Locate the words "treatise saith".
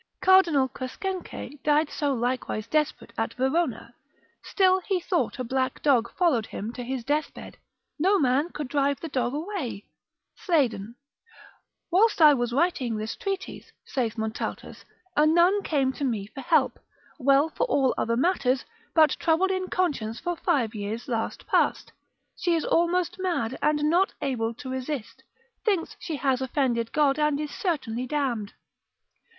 13.15-14.17